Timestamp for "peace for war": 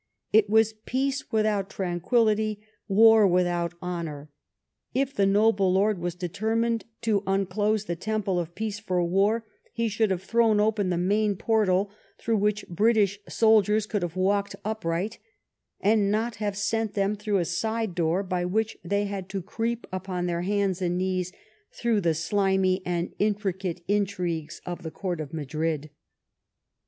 8.55-9.45